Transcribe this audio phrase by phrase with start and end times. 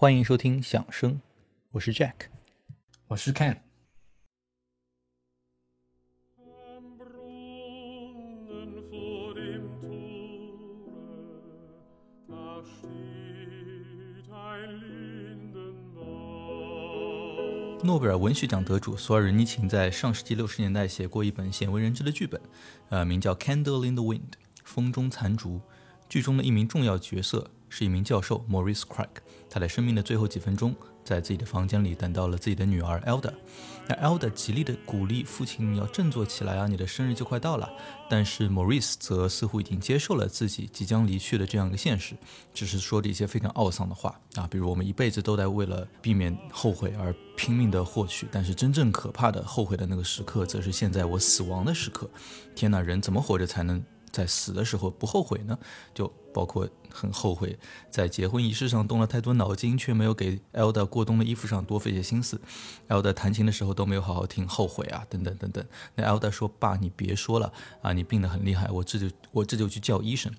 [0.00, 1.20] 欢迎收听响声
[1.72, 2.14] 我是 jack
[3.08, 3.54] 我是 ken
[17.84, 22.40] 诺贝尔文学奖得主索尔仁尼琴在上世纪六十年代写过一本鲜为人知的剧本
[22.88, 24.32] 呃名叫 candle in the wind
[24.64, 25.60] 风中残烛
[26.08, 29.08] 剧中的一名重要角色是一名教授 Maurice Craig，
[29.48, 33.32] 他在生命的最后几分钟，在自己的房间里等到了自己的女儿 Elda。
[33.88, 37.68] 那 Elda 极力的鼓励父亲：“你要振作起来啊，你的生日就快到了。”
[38.10, 42.14] 但是 Maurice 则似乎已经接受了自己即将离去的这样一个现实，
[42.52, 52.08] 只是说着一些非常懊丧的话啊，比如我们一辈子都在为了避免后悔而拼命的获取，但是真正可怕的后悔的那个时刻，则是现在我死亡的时刻。
[52.54, 55.58] 天哪，人怎么活着才能在死的时候不后悔呢？
[55.94, 57.58] 就包括很后悔
[57.90, 62.40] 在结婚仪式上动了太多脑筋，却没有给 Elda 过冬的衣服上多费些心思。
[62.88, 65.64] Elda 弹琴的时候都没有好好听，后悔啊，等等等等。
[65.94, 70.32] 那 Elda 说：“爸，你别说了啊，你病得很厉害，我这就我这就去叫医生。”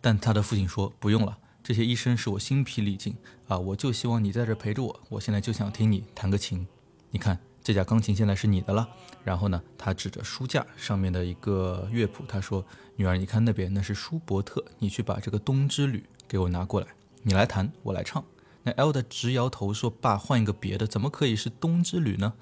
[0.00, 3.16] 但他的父亲说：“不用了，这些医生使我心疲力尽
[3.48, 6.66] 啊，我就希望你在这陪着我，我现在就想听你弹个琴。
[7.10, 8.88] 你看。”这架钢琴现在是你的了。
[9.24, 15.98] 然后呢，他指着书架上面的一个乐谱，他说：“女儿，你看那边，那是舒伯特，你去把这个《冬之旅》
[16.28, 16.86] 给我拿过来，
[17.22, 18.22] 你来弹，我来唱。”
[18.64, 22.34] 那 Elda 直摇头说：“爸，换一个别的，怎么可以是《冬之旅》呢？”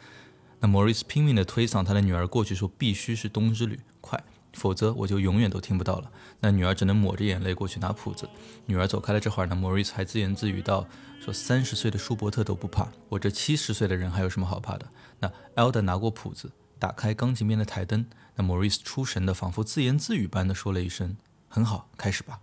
[0.59, 4.23] 那 Maurice 拼命的推搡他的女儿过去，说：“必须是《冬之旅》，快，
[4.55, 8.29] 否则我就永远都听不到了。”那女儿只能抹着眼泪过去拿谱子。
[8.67, 10.87] 女儿走开了这会儿呢，Maurice 还自言自语道
[11.21, 14.87] ：“说三十岁的舒伯特都不怕，我这七十岁的人还有什么好怕的？”
[15.21, 18.07] 那 Elda 拿过谱子，打开钢琴边的台灯。
[18.35, 21.17] 那 Maurice 出神的，仿佛自言自语般的说了一声
[21.49, 22.41] ：“很好，开始吧。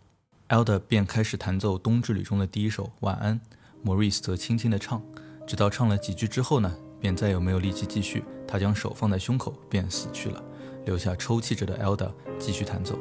[0.49, 3.39] ”Elda 便开始弹奏《冬之旅》中的第一首《晚安》
[3.87, 5.03] ，Maurice 则轻轻地唱，
[5.45, 8.23] 直到唱了几句之后呢，便再也没有力气继续。
[8.47, 10.43] 他将手放在胸口，便死去了，
[10.85, 12.97] 留下抽泣着的 Elda 继续弹奏。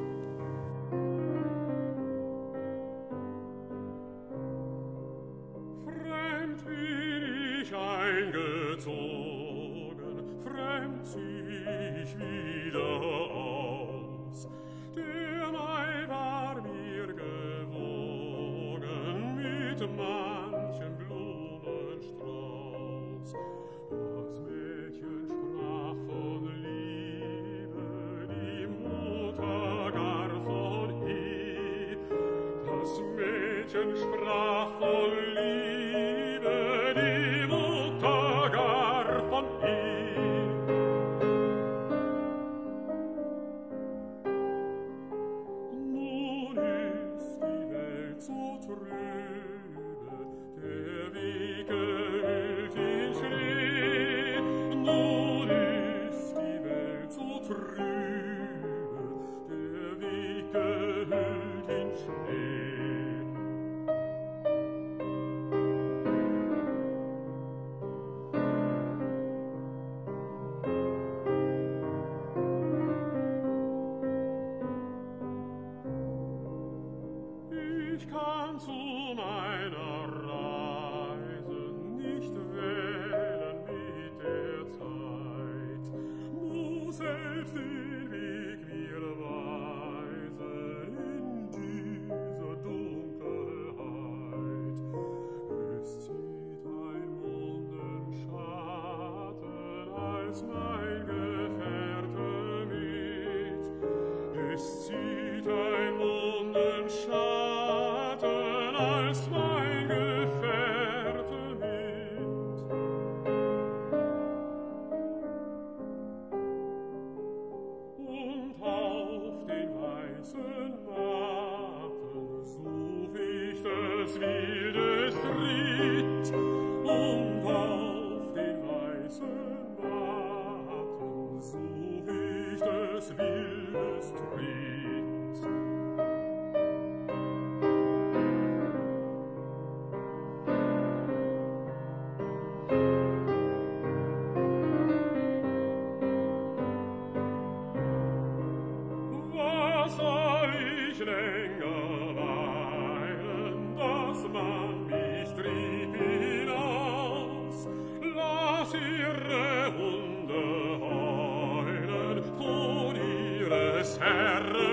[163.89, 164.68] ser.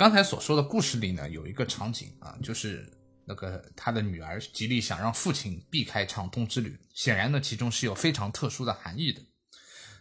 [0.00, 2.90] 刚才所说的故事里呢，有一个场景啊，就是
[3.26, 9.20] 那个他的女儿极力想让父亲避开唱《冬之旅》，显然呢，其中是有非常特殊的含义的。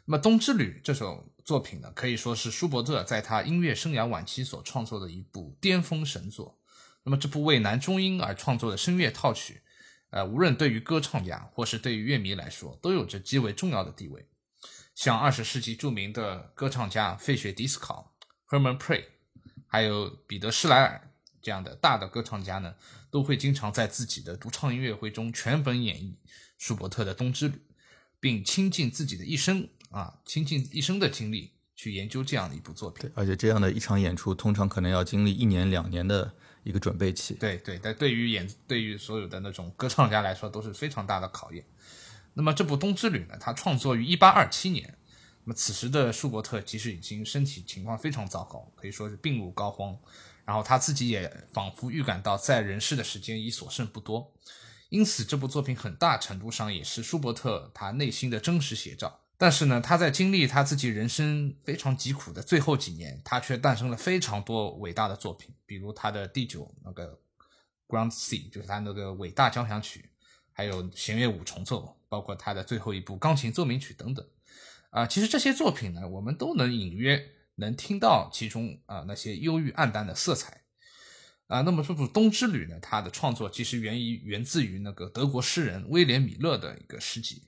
[0.06, 6.58] 那么《冬之旅》这首作品呢，可以说是舒伯特在他音乐生涯晚期所创作的一部巅峰神作。
[7.04, 9.62] 那么这部为男中音而创作的声乐套曲，
[10.12, 14.30] 呃，无论对于歌唱家或是对于乐迷来说，都有着极为重要的地位。
[14.96, 18.16] 像二十世纪著名的歌唱家费雪迪斯考、
[18.48, 19.04] Herman Prey，
[19.70, 21.10] 还有彼得施莱尔
[21.42, 22.76] 这样的大的歌唱家呢，
[23.10, 26.16] 都会经常在自己的独唱音乐会中全本演绎
[26.58, 27.54] 舒伯特的《冬之旅》，
[28.20, 33.10] 并倾尽自己的一生啊，倾尽一生的精力去研究这样的一部作品。
[33.16, 36.34] 而且这样的一场演出，通常可能要经历一年两年的
[36.64, 37.36] 一个准备期。
[37.36, 41.64] 对对，但对于演对于所有的那种歌唱家来说，都是非常大的考验。
[42.34, 44.98] 那么这部《冬之旅》呢，它创作于一八二七年。
[45.50, 49.98] 么此时的舒伯特其实已经身体情况非常糟糕，可以说是病入膏肓。
[50.46, 54.32] 然后他自己也仿佛预感到在人世的时间已所剩不多，
[54.90, 59.22] 因此这部作品很大程度上也是舒伯特他内心的真实写照。
[59.38, 67.20] 但是呢，他在经历他自己人生非常疾苦的最后几年，他却诞生了非常多伟大的作品，比如他的第九那个
[67.88, 70.10] Ground C，就是他那个伟大交响曲，
[70.52, 74.26] 还有弦乐五重奏，包括他的最后一部钢琴奏鸣曲等等。
[74.90, 80.62] 啊、其实这些作品呢，我们都能隐约能听到其中啊、那些忧郁暗淡的色彩。
[81.48, 87.42] 啊，那么这部《冬之旅》呢，它的创作其实源于源自于那个德国诗人威廉米勒的一个诗集，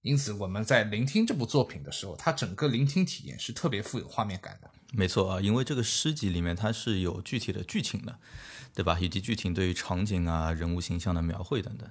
[0.00, 4.70] 因此我们在聆听这部作品的时候，它整个聆听体验是特别富有画面感的。
[4.94, 8.18] 没错啊，因为这个诗集里面它是有具体的剧情的，
[8.74, 8.98] 对吧？
[8.98, 11.86] 以及剧情对于场景啊、人物形象的描绘等等。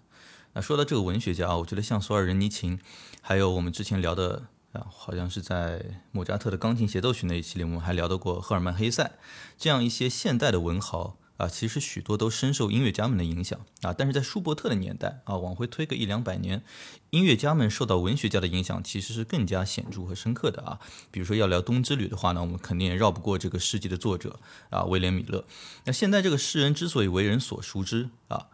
[0.53, 2.79] 那说到这个文学家啊，我觉得像索尔仁尼琴，
[3.21, 4.47] 还有我们之前聊的
[4.89, 9.11] 好像是在莫扎特的钢琴协奏曲那一期里，我们还聊到过赫尔曼·黑塞
[9.57, 11.17] 这样一些现代的文豪。
[11.37, 16.63] 啊，其实许多都深受音乐家们的影响啊，但是在舒伯特的年代啊，往回推个一两百年，
[17.11, 20.79] 音乐家们受到文学家的影响其实是更加显著和深刻的啊。
[21.11, 24.39] 比如说要聊《冬之旅》的话呢，我们肯定也绕不过这个诗集的作者
[24.71, 25.45] 啊，威廉·米勒。
[25.85, 28.47] 那现在这个诗人之所以为人所熟知啊，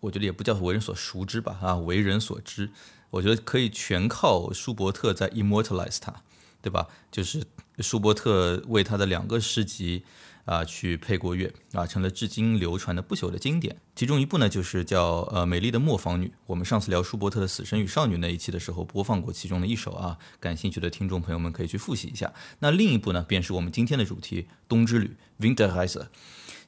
[0.00, 2.70] 我觉得也不叫为人所熟知吧啊，为人所知，
[3.12, 6.12] 我觉得可以全靠舒伯特在 immortalize 他，
[6.60, 6.88] 对吧？
[7.10, 7.44] 就是
[7.78, 10.04] 舒伯特为他的两个诗集。
[10.44, 13.76] 啊，去配过乐啊，成了至今流传的不朽的经典。
[13.94, 16.26] 其中一部呢，就是叫呃《美丽的磨坊女》。
[16.46, 22.34] 我们上次聊舒伯特的《死神与少女》那一期的时候，播放过其中的一首啊，感兴趣的听众朋友们可以去复习一下。
[22.58, 25.16] 那另一部呢，便是我们今天的主题《冬之旅》
[25.54, 26.08] （Winterreise）。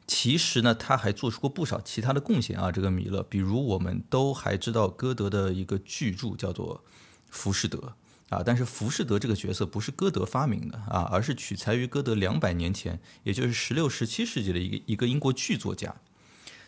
[0.07, 2.71] 其实呢，他还做出过不少其他的贡献啊。
[2.71, 6.85] 这个米勒，比如我们都还知道歌德的一个巨著叫做
[7.31, 7.95] 《浮士德》
[8.35, 15.95] 啊，但是浮士德这个角色不是歌德发明的啊，而是取材于歌德两百年前，也就是十六、十七世纪的一个一个英国剧作家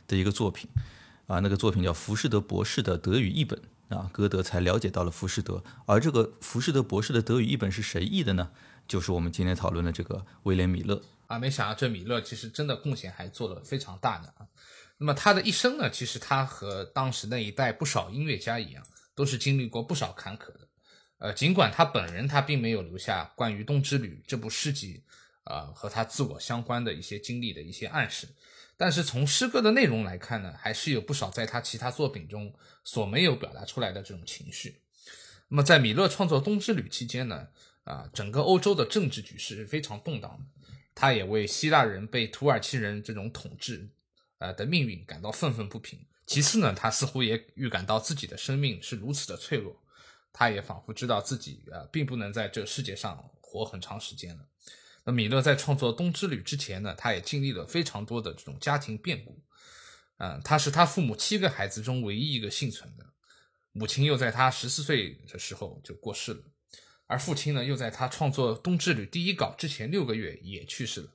[0.09, 0.71] 的一个作品
[1.27, 1.41] 啊。
[1.41, 3.61] 那个作品叫《浮士德博士的德语译本》
[3.97, 5.63] 啊，歌德才了解到了浮士德。
[5.85, 8.49] 而这个浮士德博士的德语译本是谁译的呢？
[8.89, 11.03] 就是我们今天讨论的这个威廉米勒。
[11.27, 14.47] 啊，没想到这米勒其实真的贡献还做得非常大的啊。
[14.99, 20.61] 那么他的一生呢，其实他和当时那一代不少音乐家一样，都是经历过不少坎坷的。
[21.19, 25.03] 呃，尽管他本人他并没有留下关于《冬之旅》这部诗集，
[25.45, 28.29] 呃，和他自我相关的一些经历的一些暗示，
[28.77, 32.55] 但是从诗歌的内容来看呢，还是有不少在他其他作品中
[32.85, 34.81] 所没有表达出来的这种情绪。
[35.49, 37.49] 那么在米勒创作《冬之旅》期间呢，
[37.85, 40.56] 啊，整个欧洲的政治局势是非常动荡的。
[40.97, 43.91] 他也为希腊人被土耳其人这种统治，
[44.39, 46.07] 呃的命运感到愤愤不平。
[46.27, 49.81] 其次呢，他似乎也预感到自己的生命是如此的脆弱，
[50.33, 54.49] 他也仿佛知道自己呃并不能在这世界上活很长时间了。
[55.05, 59.41] 那米勒在创作《冬之旅》之前呢，他也经历了非常多的这种家庭变故。
[60.17, 63.05] 嗯，他是他父母七个孩子中唯一一个幸存的，
[63.73, 66.43] 母亲又在他十四岁的时候就过世了。
[67.07, 71.11] 而父亲呢，又在他创作《冬之旅》第一稿之前六个月也去世了。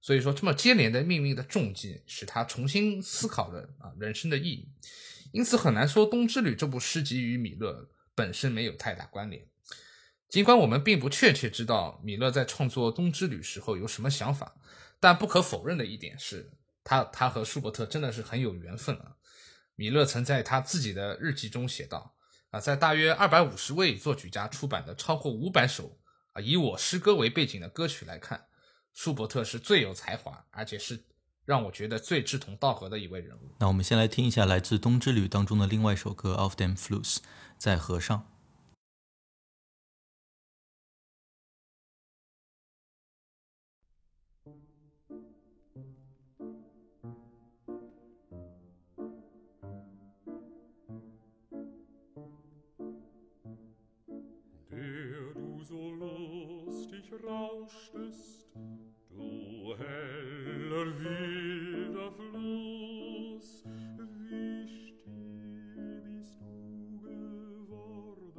[0.00, 4.68] 所以说，这么接连的命运的重击，使他重新思考了啊人生的意义。
[5.32, 9.46] 因此，很难说《冬之旅》这部诗集与米勒本身没有太大关联。
[10.28, 14.56] 尽管我们并不确切知道米勒在创作《冬之旅》时候有什么想法，
[15.00, 16.52] 但不可否认的一点是，
[16.84, 19.16] 他他和舒伯特真的是很有缘分啊。
[19.74, 22.14] 米勒曾在他自己的日记中写道。
[22.54, 25.98] 啊，在大约二百五十位作曲家出版的超过五百首
[26.34, 28.44] 啊以我诗歌为背景的歌曲来看，
[28.92, 31.04] 舒伯特是最有才华，而且是
[31.44, 33.56] 让我觉得最志同道合的一位人物。
[33.58, 37.16] 那我们先来听一下来自《冬之旅》当中的另外一首歌《Of Them Flus》，
[37.58, 38.24] 在河上。
[57.22, 58.48] rauschtest,
[59.10, 63.64] du heller wilder Fluss,
[63.98, 68.34] wie still bist du geworden,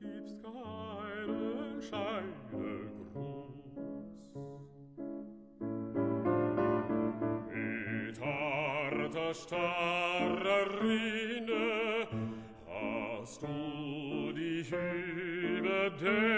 [0.00, 3.08] gibst keinen Scheidegruß.
[7.52, 12.06] Mit harter, starrer Rinne
[12.66, 16.37] hast du dich überdenkt,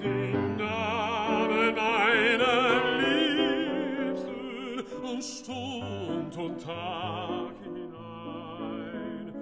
[0.00, 9.32] den Namen meiner Liebsten und Stund und Tag hinein,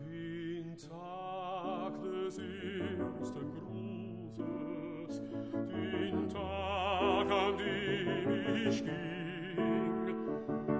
[0.00, 3.46] den Tag des ersten
[4.36, 5.22] Grußes,
[5.52, 10.16] den Tag, an dem ich ging,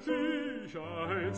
[0.00, 1.34] sich ein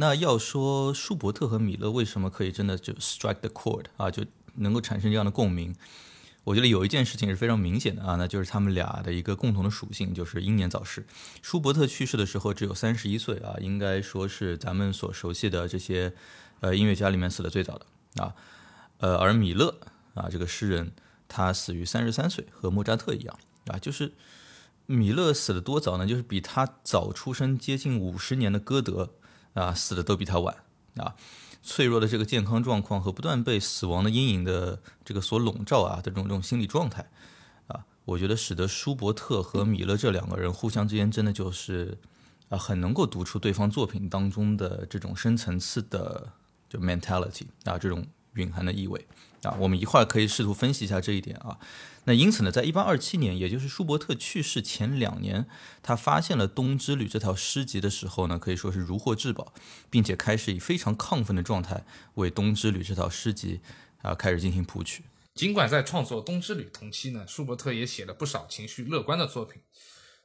[0.00, 4.24] 那要说舒伯特和米勒为什么可以真的就 strike the chord 啊，就
[4.54, 5.74] 能够产生这样的共鸣？
[6.44, 11.04] 我觉得有一件事情是非常明显的啊，那就是他们俩的一个共同的属性，就是英年早逝。
[11.42, 16.14] 舒伯特去世的时候只有三十一岁啊，应该说是咱们所熟悉的这些
[16.60, 18.32] 呃音乐家里面死的最早的啊。
[18.98, 19.80] 呃，而米勒
[20.14, 20.92] 啊这个诗人，
[21.26, 23.36] 他死于三十三岁，和莫扎特一样
[23.66, 24.12] 啊，就是
[24.86, 26.06] 米勒死的多早呢？
[26.06, 29.14] 就是比他早出生接近五十年的歌德
[29.54, 30.56] 啊，死的都比他晚
[30.96, 31.14] 啊。
[31.60, 37.10] 脆弱的这个健康状况和不断被死亡的阴影的这个所笼罩啊的这种这种心理状态
[37.66, 41.98] 啊，我觉得使得舒伯特和米勒这两个人互相之间真的就是
[42.48, 46.32] 啊很能够读出对方作品当中的这种深层次的
[46.68, 49.06] 就 mentality 啊这种蕴含的意味
[49.42, 51.58] 啊，我们一会儿可以试图分析一下这一点啊。
[52.08, 55.46] 那因此呢，在一八二七年，也就是舒伯特去世前两年，
[55.82, 59.52] 他发现了《冬之旅》这条诗集的时候呢，可以说是如获至宝，
[59.90, 61.84] 并且开始以非常亢奋的状态
[62.14, 63.60] 为《冬之旅》这套诗集
[64.00, 65.04] 啊开始进行谱曲。
[65.34, 69.60] 尽管在创作《冬之旅》同期呢，舒伯特也写了不少情绪乐观的作品，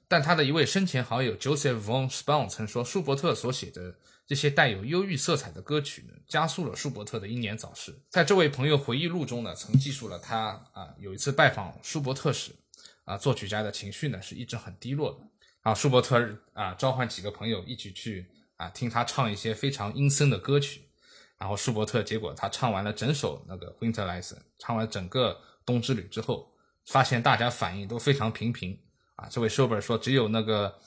[0.07, 8.01] 但他的一位生前好友 Joseph von Spon 曾说，舒伯特所写的这些带有忧郁色彩的歌曲呢，加速了舒伯特的英年早逝。
[8.10, 12.56] 在这位朋友回忆录中呢，曾记述了他啊有一次拜访舒伯特时，
[13.03, 15.20] 啊作曲家的情绪呢是一直很低落的。
[15.62, 18.25] 然后舒伯特啊召唤几个朋友一起去
[18.58, 20.90] 啊听他唱一些非常阴森的歌曲。
[21.38, 26.53] 然后舒伯特结果他唱完了整首那个 Winter Lesson，唱完整个冬之旅之后，
[26.86, 28.79] 发现大家反应都非常平平
[29.16, 29.27] 啊。
[29.29, 30.79] 这位舒伯说，只有那个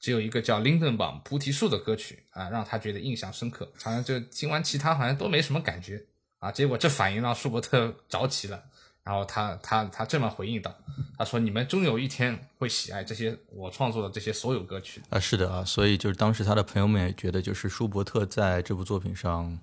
[0.00, 3.70] 只有一个叫《林登堡菩提树》的歌曲啊，让他觉得印象深刻。
[3.82, 6.02] 好像就听完其他好像都没什么感觉
[6.38, 6.50] 啊。
[6.50, 8.64] 结果这反应让舒伯特着急了，
[9.04, 10.74] 然后他他他这么回应道
[11.18, 19.58] ：“他说你们终有一天会喜爱这些我创作的这些所有歌曲。”啊，是的啊，所以就是当时他的朋友们也觉得，就是舒伯特在这部作品上，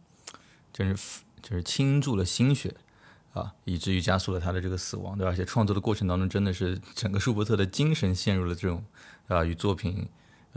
[0.72, 2.76] 真是就是倾注了心血
[3.34, 5.32] 啊，以至于加速了他的这个死亡，对吧？
[5.32, 8.86] 而且创作的过程当中，真的是整个舒伯特的精神陷入了这种
[9.28, 10.08] 啊与作品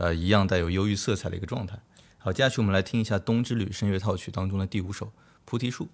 [0.01, 1.77] 呃一样带有忧郁色彩的一个状态。
[2.17, 5.05] 好，接下去我们来听一下《冬之旅》声乐套曲当中的第五首
[5.45, 5.85] 《菩提树》。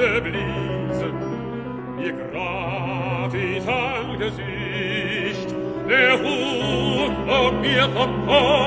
[0.00, 1.12] de Bliese,
[2.02, 5.54] ihr grafit angesicht,
[5.88, 8.59] der Hut ob mir verpasst,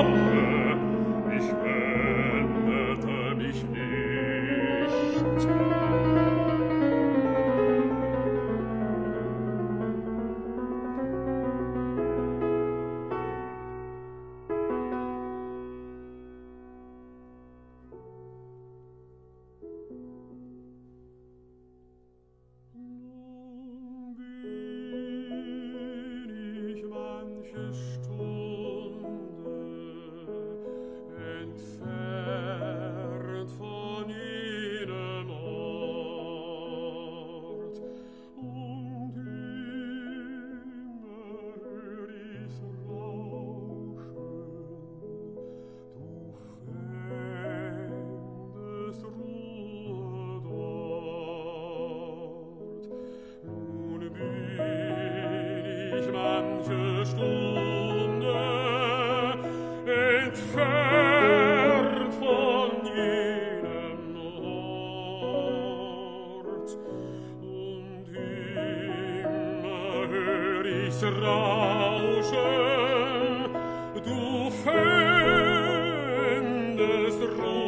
[77.26, 77.63] through.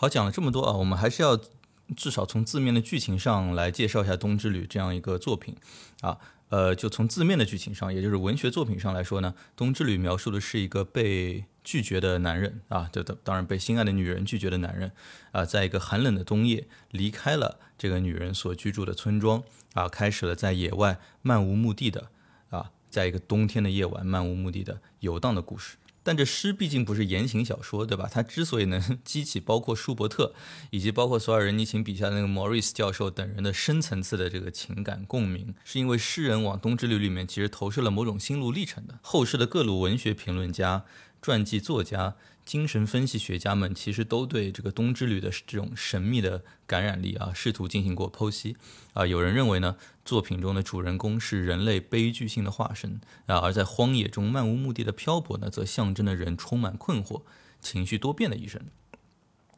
[0.00, 1.38] 好，讲了这么多啊，我们还是要
[1.94, 5.54] 至少从字面的剧情上来介绍一下《冬之旅》这样一个作品
[6.00, 6.16] 啊。
[6.48, 14.90] 呃，就从字面的剧情上，也就是文学作品上来说呢，《冬之旅》描述的是一个被拒绝的男人啊，这当当然被心爱的女人拒绝的男人
[15.32, 19.42] 啊，在一个寒冷的冬夜离开了这个女人所居住的村庄
[19.74, 22.08] 啊，开始了在野外漫无目的的
[22.48, 25.76] 啊，在一个冬天的夜晚漫无目的的游荡的故事。
[26.02, 28.08] 但这诗毕竟不是言情小说，对吧？
[28.10, 30.34] 它之所以能 激起包括舒伯特
[30.70, 38.98] 以及包括索尔仁尼琴笔下的那个莫里斯教授等人的深层次的这个情感共鸣，是因为诗人往《冬之旅》里面其实投射了某种心路历程的。
[39.02, 40.84] 后世的各路文学评论家、
[41.20, 48.56] 传记作家、精神分析学家们，其实都对这个《冬之旅》的这种神秘的感染力啊，试图进行过剖析
[48.92, 49.06] 啊。
[49.06, 57.22] 有人认为呢，作品中的主人公是人类悲剧性的化身啊，而在荒野中漫无目的的漂泊呢，则象征着人充满困惑、
[57.60, 58.60] 情绪多变的一生。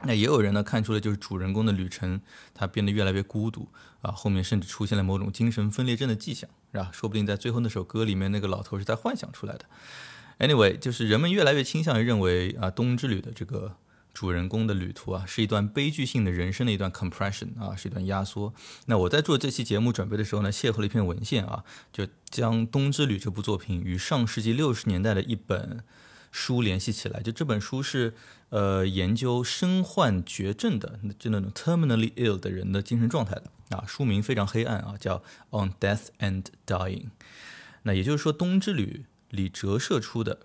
[0.05, 2.21] 那也有人呢看出了，就是主人公的旅程，
[2.53, 3.69] 他变得越来越孤独
[4.01, 6.91] 啊，后面甚至出现了某种精神分裂症的迹象，是吧？
[6.93, 9.65] 说不定在最后那首歌里面，那个老头是在幻想出来的。
[10.43, 13.77] Anyway，就是人们越来越倾向于认为啊，《冬之旅》的这个
[14.13, 18.53] 主人公的旅途啊，是一段悲剧性的人生的一段 compression 啊，是一段压缩。
[18.87, 25.85] 那我在做这期节目准备的时候呢，邂逅了一篇文献啊，就将《冬之旅》这部作品与上世纪六十年代的一本
[26.33, 27.21] 书联系起来。
[27.21, 28.15] 就这本书是
[28.49, 33.85] 呃研究身患绝症的，就那种 terminally ill 的人的精神状态的啊。
[33.87, 35.19] 书名非常黑暗啊，叫
[35.51, 37.05] 《On Death and Dying》。
[37.85, 40.41] 那也就是说，《冬之旅》里折射出的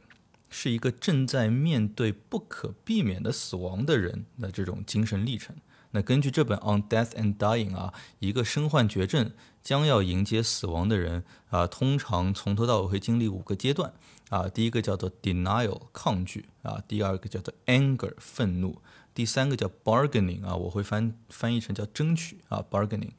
[0.50, 5.56] 是一个正在面对不可避免的死亡的人的这种精神历程。
[5.91, 13.93] 那根据这本《On Death and Dying》啊，一个身患绝症将要迎接死亡的人啊，通常从头到尾会经历五个阶段
[14.30, 14.47] 啊。
[14.47, 18.82] 第一个叫做 denial 抗拒啊，第二个叫做 anger 愤怒，
[19.13, 23.12] 第三个叫 bargaining 啊，我会翻翻译成叫争取啊 bargaining。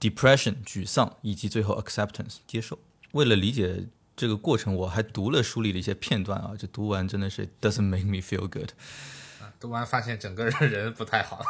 [0.00, 2.78] depression 沮丧，以及最后 acceptance 接受。
[3.12, 8.70] 为了理解这个过程，我还读了书里的一些片段啊，就读完真的是 doesn't make me feel good，
[9.40, 11.44] 啊读完发现整个人人不太好。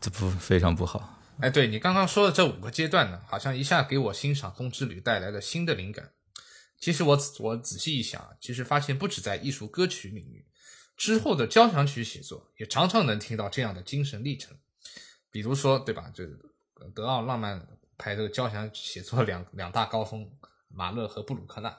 [0.00, 1.20] 这不非常不好。
[1.40, 6.10] 哎，对你刚刚说的这五个阶段呢，好像一下给我欣赏《风之旅》带来了新的灵感。
[6.78, 10.44] 其实我我仔细一想，其实发现不止在艺术歌曲领域，
[10.96, 14.56] 之后的交响曲写作也常常能听到这样的精神历程。
[15.30, 16.10] 比如说，对吧？
[16.12, 16.24] 就
[16.94, 20.28] 德奥浪漫派这个交响写作两两大高峰，
[20.74, 21.76] 马勒和布鲁克纳。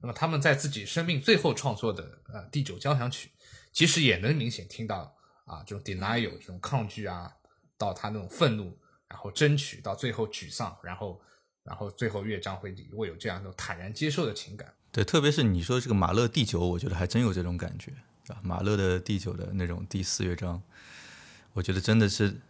[0.00, 3.30] 那么他们在自己生命最后创作的呃第九交响曲，
[3.72, 7.32] 其实也能明显听到啊这种 denial 这种抗拒啊，
[7.78, 8.76] 到他那种愤怒，
[9.06, 11.22] 然后争取，到最后沮丧，然后
[11.62, 14.74] 然后最后乐章会会有这样一种坦然接受的情感。
[14.90, 17.92] 对，特别是你说这个马勒第九，我觉得还真有这种感觉
[18.26, 18.36] 啊。
[18.42, 20.60] 马勒的第九的那种第四乐章，
[21.52, 22.40] 我觉得真的是，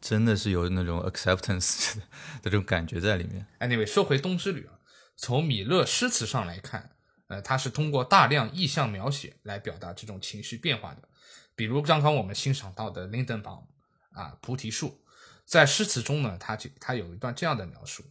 [0.00, 1.96] 真的是有那种 acceptance
[2.40, 3.44] 的这种感觉在里面。
[3.58, 4.78] Anyway，说回《东之旅》啊，
[5.22, 6.96] 从米勒诗词上来看，
[7.28, 11.08] 呃，他是通过大量意象描写来表达这种情绪变化的。
[11.54, 13.62] 比如刚刚我们欣赏到的 Lindenbaum
[14.10, 15.00] 啊，菩提树，
[15.46, 18.02] 在诗词中呢，他就他有一段这样的描述：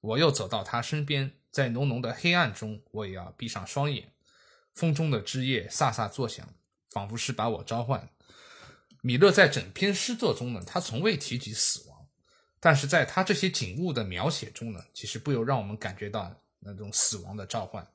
[0.00, 4.12] 我又走到他身边，在浓浓的黑暗中，我也要闭上双眼。
[4.72, 6.48] 风中的枝叶飒飒作响，
[6.92, 8.08] 仿佛是把我召唤。
[9.00, 12.06] 米勒在整篇诗作中呢，他从未提及死亡，
[12.60, 17.86] 但是在他这些景物的描写中呢，其实不由让我们感觉到那种死亡的召唤。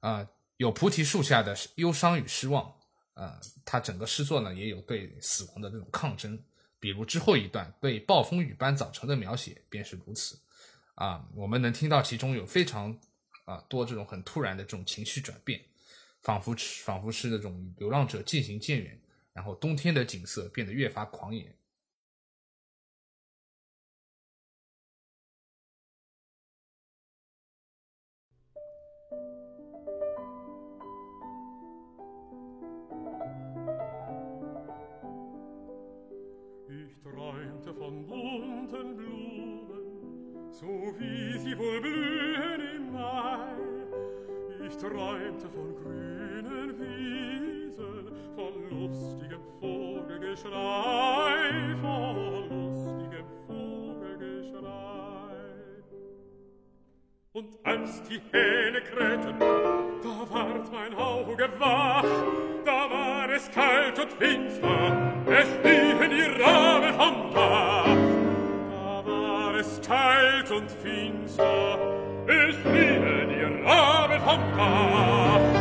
[0.00, 0.24] 啊、
[0.56, 2.72] 有菩提树下的忧伤与失望，
[3.14, 6.40] 啊，他整个诗作呢也有对死亡的这种抗争。
[6.80, 10.38] 比如之后一段对暴风雨般早晨的描写便是如此。
[10.94, 12.96] 啊，我们能听到其中有非常
[13.44, 15.60] 啊多这种很突然的这种情绪转变，
[16.22, 19.00] 仿佛仿佛是那种流浪者渐行渐远，
[19.32, 21.52] 然后冬天的景色变得越发狂野。
[37.14, 43.48] träumte von bunten Blumen, so wie sie wohl blühen im Mai.
[44.66, 55.36] Ich träumte von grünen Wiesen, von lustigem Vogelgeschrei, von lustigem Vogelgeschrei.
[57.32, 62.04] Und als die Hähne krähten, da ward mein Auge wach,
[62.64, 63.07] da war
[63.38, 64.96] es kalt und finster,
[65.26, 67.84] es stiegen die Rabe vom Dach.
[68.70, 71.78] Da war es kalt und finster,
[72.26, 75.57] es stiegen die Rabe vom Dach.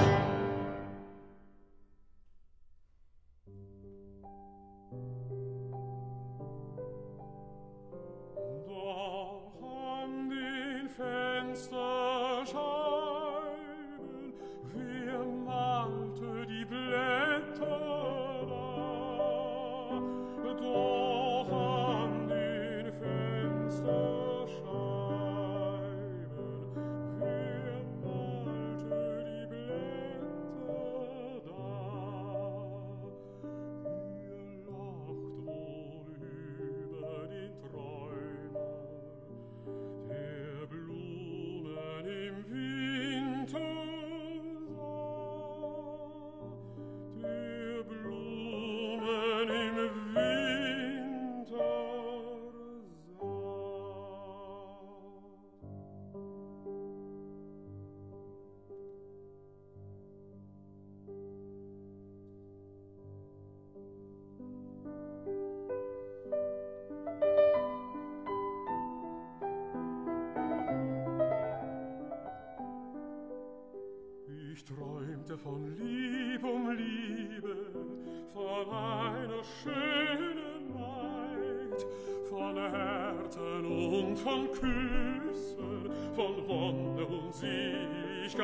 [84.38, 88.38] soll küssen von Wonne und Seligkeit,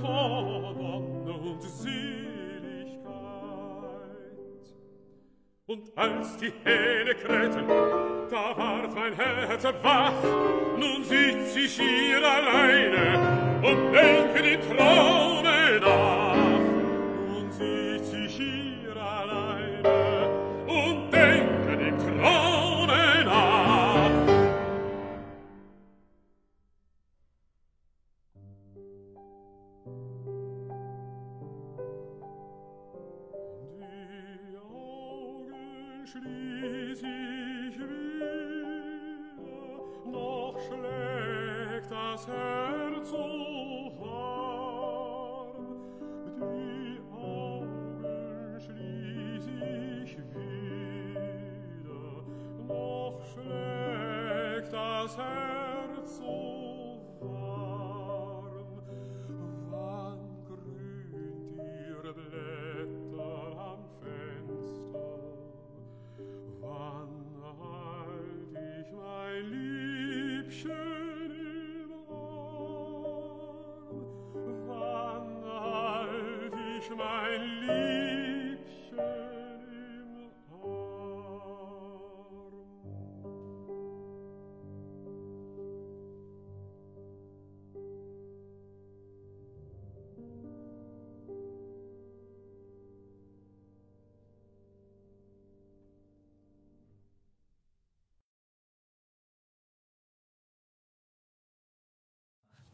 [0.00, 3.06] von Wonne und Seligkeit.
[5.66, 7.66] Und als die Hähne krähten,
[8.30, 10.12] da ward mein Herz wach,
[10.78, 13.18] nun sitz ich hier alleine
[13.62, 15.45] und denke die Traum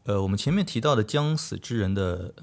[0.05, 2.33] 呃，我们前面提到的将死之人的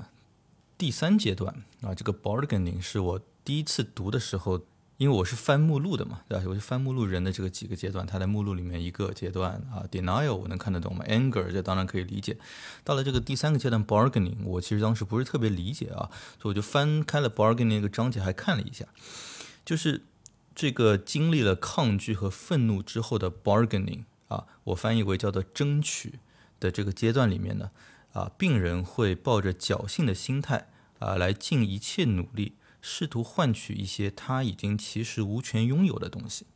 [0.78, 4.62] 第三阶段啊，这个 bargaining 是我第一次读的时候，
[4.96, 6.44] 因为我是翻目录的嘛，对吧？
[6.48, 12.38] 我是翻目录人的这个几个阶段，它在目录里面一个阶段啊，denial 我能看得懂嘛，anger 这当然可以理解。
[12.82, 16.08] 到了这个第三个阶段 bargaining，我其实当时不是特别理解啊，
[16.40, 18.86] 所以我就翻开了 bargaining 那个章节，还看了一下，
[19.66, 20.06] 就是
[20.54, 26.20] 这个经历了抗拒和愤怒之后的 bargaining 啊，我翻译为叫做争取。
[26.60, 27.70] 的这个阶段里面呢，
[28.12, 30.68] 啊，病人会抱着侥幸的心态
[31.00, 36.46] 啊，来尽一切努力，试图换取一些他已经其实无权拥有的东西。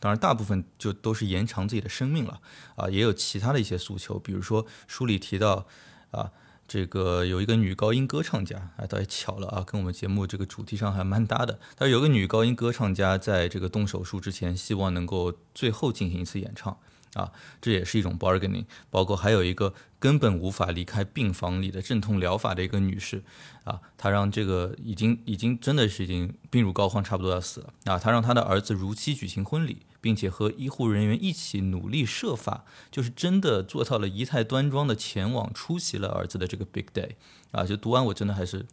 [0.00, 2.40] 当然，大部分就都是延长自己的生命了
[2.76, 5.66] 啊，也有其他的一些诉求，比如说书里提到
[6.12, 6.30] 啊，
[6.68, 11.58] 这个有一个女高音歌唱家，哎，倒也巧了啊，跟我们节目这个主题上还蛮搭的。
[11.74, 16.78] 但是有个女高音歌唱家在这个动手术之前，希望能够最后进行一次演唱。
[17.18, 23.24] 啊，这也是一种 bargaining，包括还有一个根本无法离开病房里的镇痛疗法的一个女士，
[23.64, 37.16] 啊，她让这个已经已经真的是已经病入膏肓，差不多要死了，啊，她让她的儿子如期举行婚礼，并且和医护人员一起努力设法，就是真的做到了仪态端庄的前往出席了儿子的这个 big day，
[37.50, 38.64] 啊，就读完我真的还是，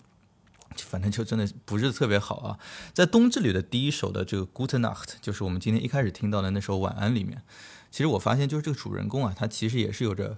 [0.77, 2.59] 反正就真的不是特别好啊，
[2.93, 7.43] 在冬至里的第一首的这个 Gute Nacht，就是我们今天一开始听到的那首晚安里面。
[7.91, 10.37] 其实我发现，就是这个主人公啊，他其实也是有着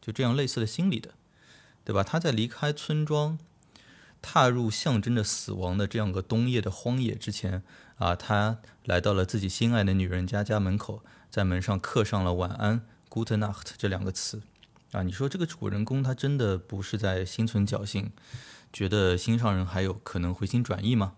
[0.00, 1.10] 就这样类似的心理的，
[1.84, 2.02] 对吧？
[2.02, 3.38] 他在离开村庄，
[4.22, 7.62] 踏入象征着死亡的这样个冬夜的荒野之前
[7.96, 14.40] 啊，他来到了自己心爱的女人家家门口，在门上刻上了“晚安 ”（Gute Nacht） 这两个词
[14.92, 15.02] 啊。
[15.02, 18.10] 你说这个主人公他真的不是在心存侥幸，
[18.74, 21.14] 觉得心上人还有可能回心转意吗？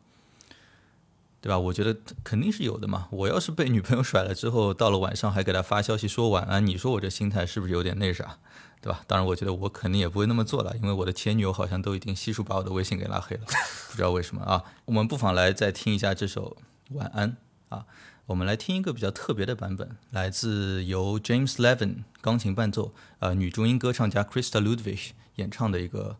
[1.41, 1.59] 对吧？
[1.59, 3.09] 我觉得肯定是有的嘛。
[3.11, 8.39] 我要是被女朋友甩了之后，到了晚上还给她发消息说晚安，你说我这心态是不是有点那啥？
[8.83, 9.03] 对吧？
[9.07, 13.43] 当然，我觉得我肯定也不会那么做了，因为我的前女友好像都已经悉数把我的微信给拉黑了，
[13.91, 14.63] 不知道为什么啊。
[14.85, 16.57] 我们不妨来再听一下这首
[16.91, 17.37] 晚安
[17.71, 17.87] 啊。
[18.27, 26.17] 我们来听一个比较特别的版本，来自由 James Levin 钢琴伴奏，呃，女中音歌唱家 Krista Ludwig 演唱的一个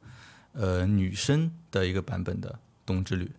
[0.57, 2.51] 呃女生的一个版本的
[2.87, 3.31] 《冬之旅》。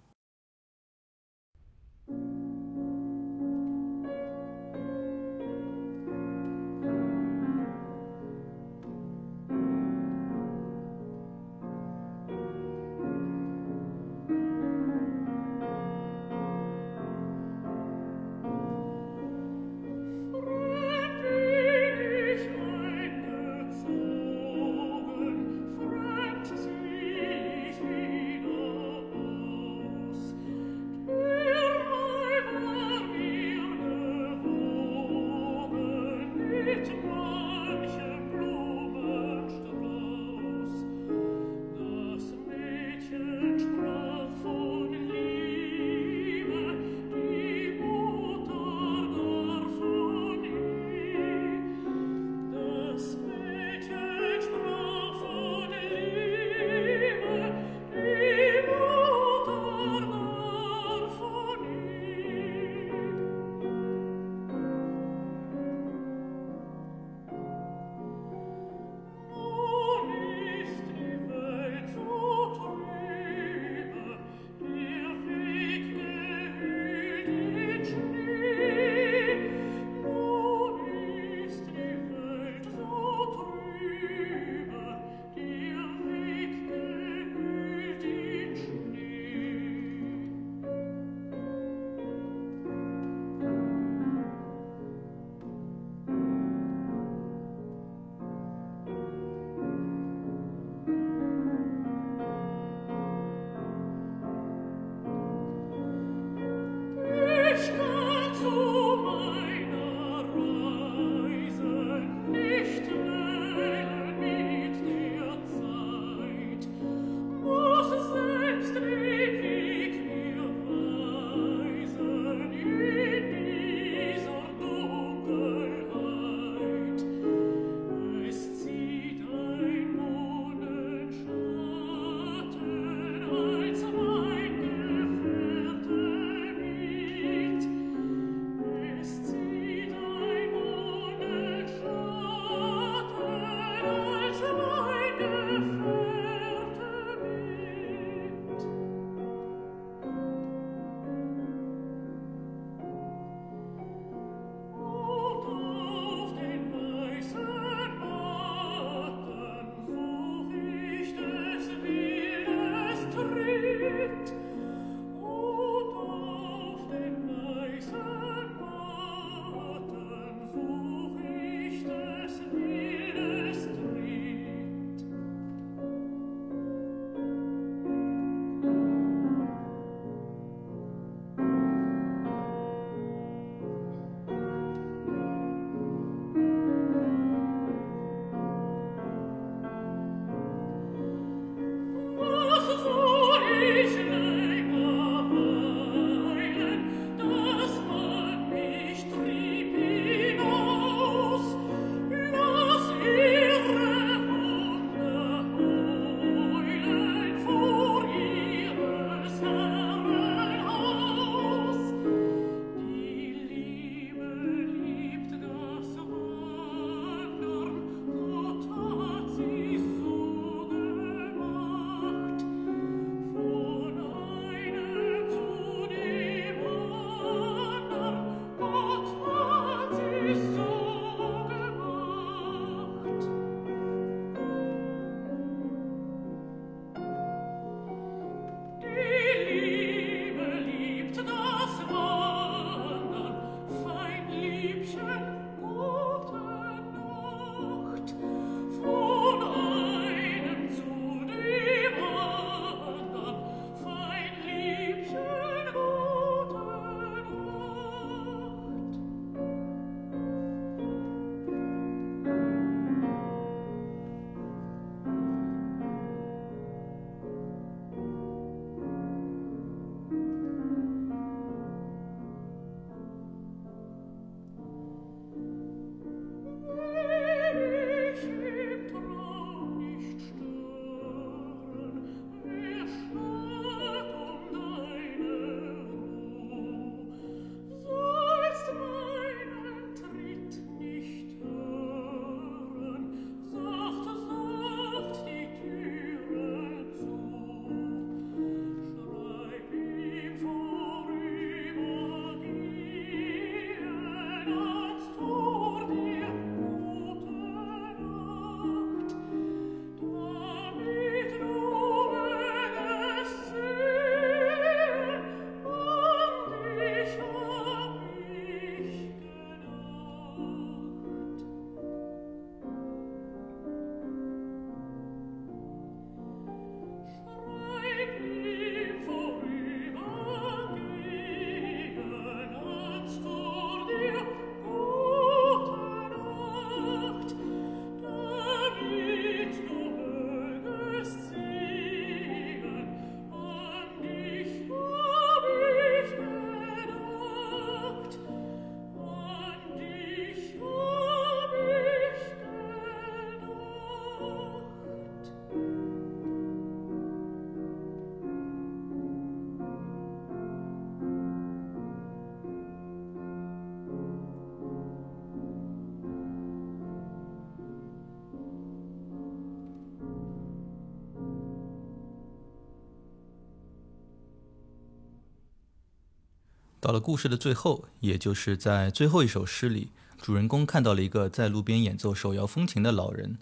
[376.87, 383.37] 到了故事的最后，也就是在最后一首诗里，主人公看到了一个在路边演奏手摇风琴的老人，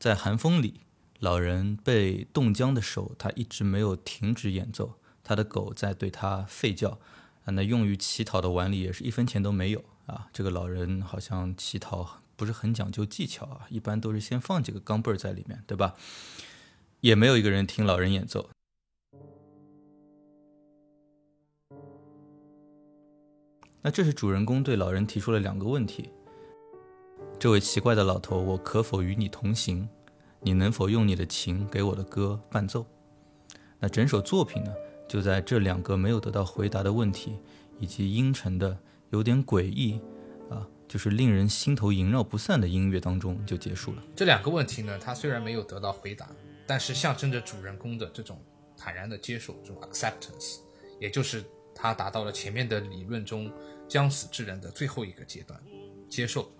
[0.00, 0.80] 在寒风里，
[1.20, 6.98] 老人被冻僵的手，他一直没有停止演奏，他的狗在对他吠叫，
[7.44, 10.26] 啊，那用于乞讨的碗里也是一分钱都没有啊。
[10.32, 15.94] 这个老人好像乞讨不是很讲究技巧啊，一般都是先放几个钢镚在里面，对吧？
[17.00, 18.50] 也没有一个人听老人演奏。
[23.86, 26.10] 那这是主人公对老人提出了两个问题：
[27.38, 29.88] 这位奇怪的老头，我可否与你同行？
[30.40, 32.84] 你能否用你的琴给我的歌伴奏？
[33.78, 34.74] 那整首作品呢，
[35.08, 37.38] 就在这两个没有得到回答的问题，
[37.78, 38.76] 以及阴沉的、
[39.10, 40.00] 有点诡异，
[40.50, 44.02] 啊，就是令人心头萦绕不散的音乐当中就结束了。
[44.16, 46.28] 这两个问题呢，他虽然没有得到回答，
[46.66, 48.36] 但是象征着主人公的这种
[48.76, 50.56] 坦然的接受，这种 acceptance，
[50.98, 53.48] 也就是他达到了前面的理论中。
[53.88, 55.60] 将死之人的最后一个阶段，
[56.08, 56.50] 接受，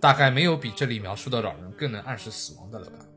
[0.00, 2.98] 大概没有比这里描述的老人更能暗示死亡的了吧。《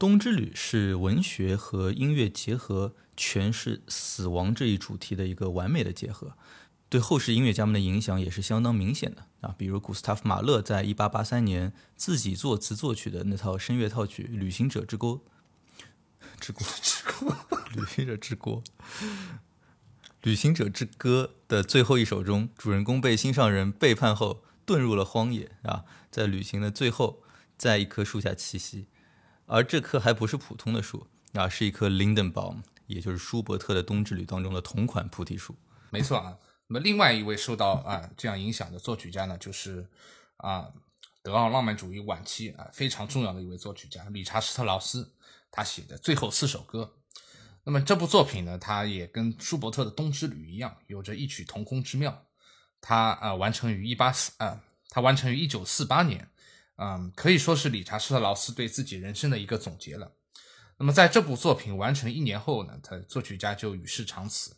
[0.00, 6.38] 冬之旅》是文学和音乐结合诠释死亡这一主题的一个完美的结合，
[6.88, 9.54] 对后世音乐家们的影响也是相当明显的啊。
[9.58, 15.06] 比如古斯塔夫·马勒在1883年自己作词作曲的那套声乐套曲《旅行者之歌》，
[16.40, 17.36] 之歌之歌，
[17.76, 18.62] 旅行者之歌，
[20.22, 27.22] 旅行者之歌的最后一首中，主人公被心上人背叛后遁入了荒野啊，在旅行的最后，
[27.58, 28.86] 在一棵树下栖息。
[29.52, 35.56] 而这棵还不是普通的树啊，是一棵 Lindenbaum，也就是舒伯特的《冬之旅》当中的同款菩提树。
[35.90, 36.38] 没错啊，
[36.68, 39.90] 那么另外一位受到啊这样影响的作曲家呢，就是
[40.36, 40.72] 啊
[41.24, 45.12] 德奥浪漫主义晚期啊非常重要的一位作曲家理查施特劳斯，
[45.50, 46.94] 他写的最后四首歌。
[47.64, 52.26] 那么这部作品呢，它也跟舒伯特的《冬之旅》一样，有着异曲同工之妙。
[52.80, 56.29] 它啊完成于一八四啊，它完成于一九四八年。
[56.82, 60.12] 嗯，可以说是理查施特劳斯对自己人生的一个总结了。
[60.78, 64.56] 那么在这部作品完成一年后呢，他作曲家就与世长辞。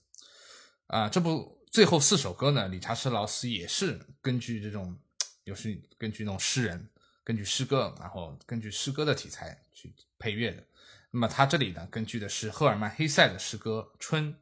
[0.86, 4.96] 啊，这部最后四首歌呢，理查施劳斯也是根据这种，
[5.42, 6.88] 有是根据那种诗人，
[7.24, 10.62] 根据诗歌，然后根据诗歌的题材去配乐的。
[11.10, 14.32] 那么他这里呢，根据的是赫尔曼·黑塞的诗歌《春》，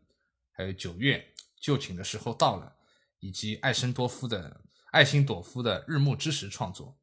[0.52, 1.16] 还有《九月》，
[1.58, 2.76] 就寝的时候到了，
[3.20, 4.60] 以及艾森多夫的
[4.90, 6.99] 艾辛朵夫的《日暮之时》创作。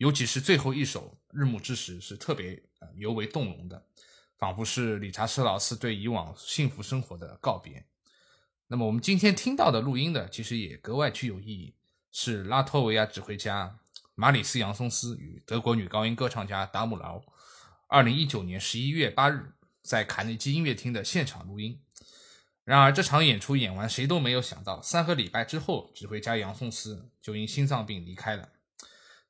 [0.00, 3.84] 尤其是最后一首《日暮之时》是特别呃尤为动容的，
[4.38, 7.84] 仿佛是理查施劳斯对以往幸福生活的告别。
[8.68, 11.74] 那么我们今天听到的录音呢，其实也格外具有意义，
[12.10, 13.78] 是拉脱维亚指挥家
[14.14, 17.22] 马里斯·杨松斯与德国女高音歌唱家达姆劳，
[17.86, 21.78] 二零一九年十一月八日在卡内基音乐厅的现场录音。
[22.64, 28.48] 然而这场演出演完，谁都没有想到，三个礼拜之后，指挥家杨松斯就因心脏病离开了。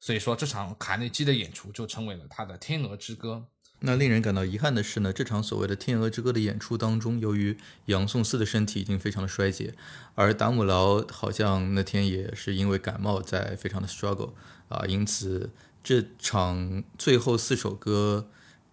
[0.01, 3.45] 所以说，这场卡内基的演出就成为了他的《天鹅之歌》。
[3.83, 9.75] 那令人感到遗憾的是呢，这场所谓的《天鹅之歌》的演出当中，由于杨颂思的身体已经非常的衰竭，
[10.15, 14.33] 而达姆劳好像那天也是因为感冒在非常的 struggle
[14.69, 15.51] 啊，因此
[15.83, 18.29] 这场最后四首歌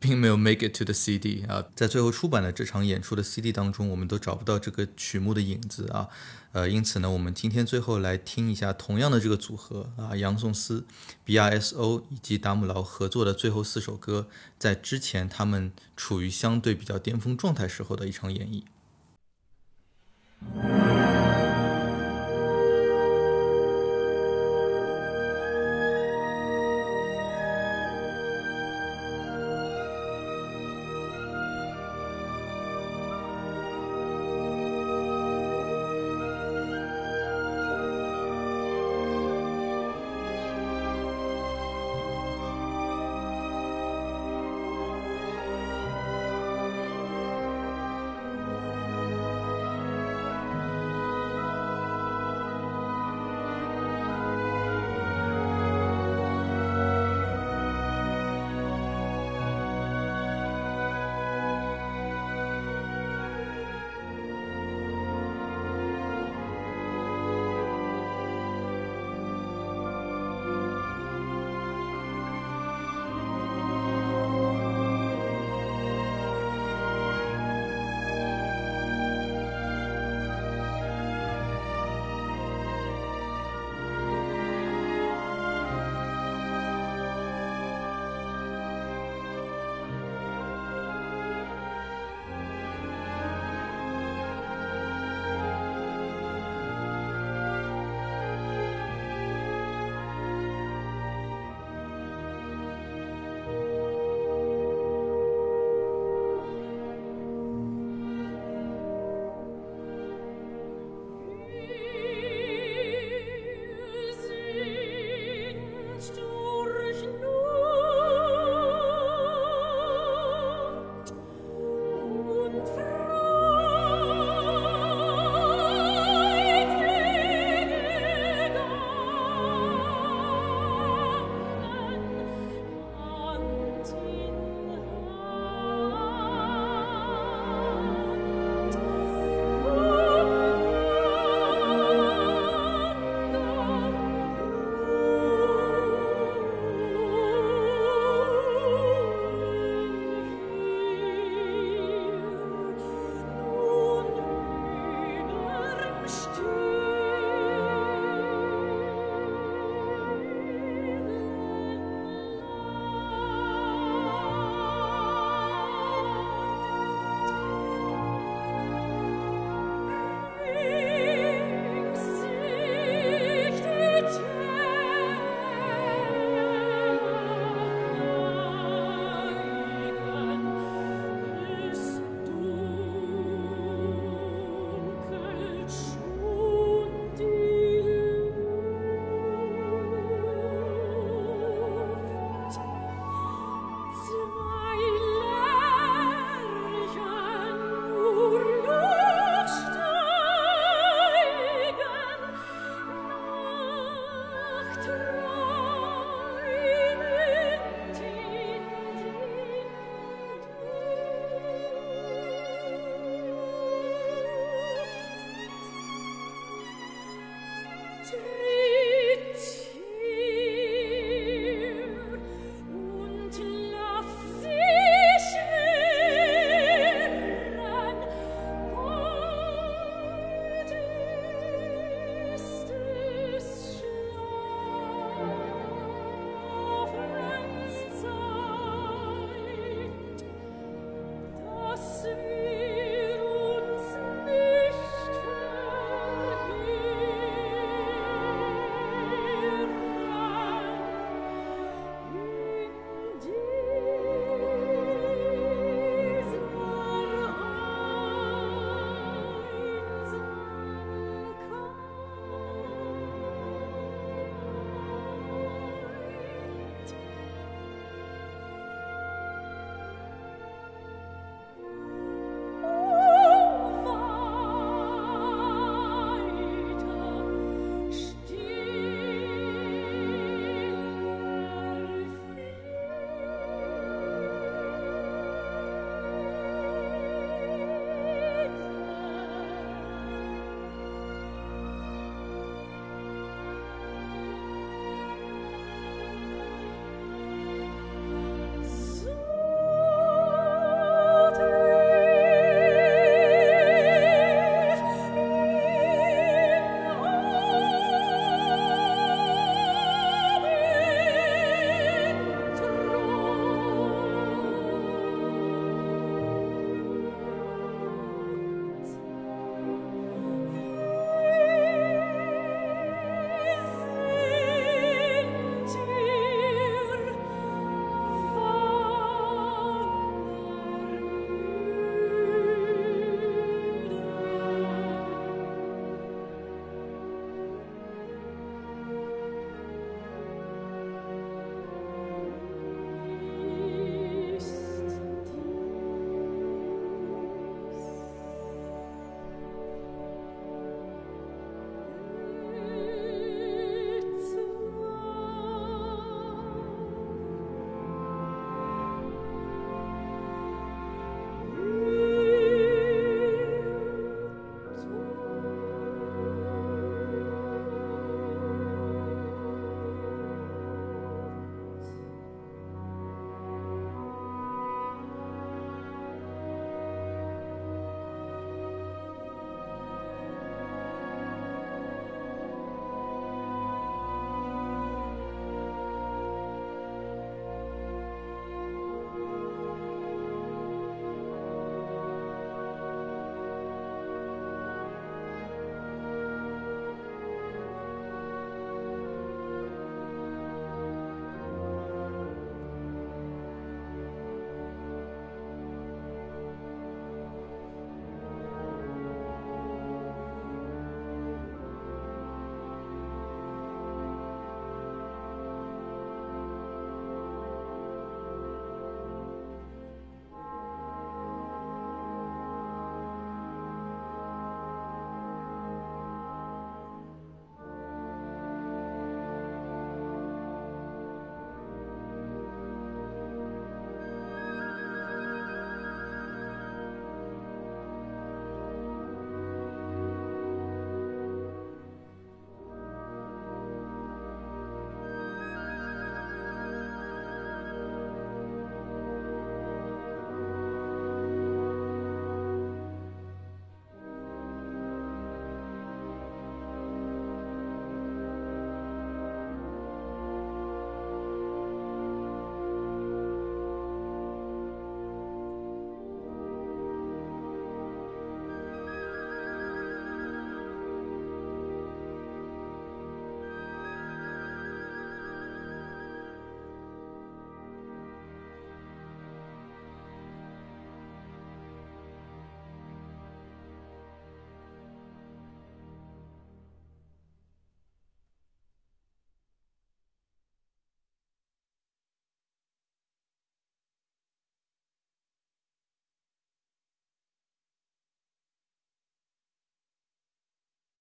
[0.07, 6.07] 并没有 make it to the CD 啊，在最后出版的这场演出的 CD 当中，我们都找不到这个曲目的影子啊，
[6.53, 10.85] 呃，因此呢，我们今天最后来听一下同样的这个组合啊，杨颂斯、
[11.25, 18.63] B R S O 以及达姆劳合作的最后四首歌，在之前他们处于相对比较巅峰状态时候的一场演绎。